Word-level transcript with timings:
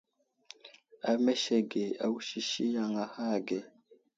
Amesege 1.13 1.81
awusisi 2.05 2.63
yaŋ 2.75 2.91
ahe 3.03 3.29
ge. 3.47 3.59